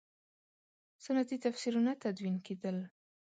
سنتي 1.05 1.37
تفسیرونه 1.45 1.91
تدوین 2.03 2.35
کېدل. 2.45 2.77